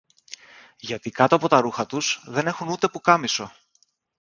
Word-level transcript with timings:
Γιατί 0.79 1.09
κάτω 1.09 1.35
από 1.35 1.47
τα 1.47 1.61
ρούχα 1.61 1.85
τους 1.85 2.21
δεν 2.27 2.47
έχουν 2.47 2.67
ούτε 2.69 2.87
πουκάμισο! 2.87 3.51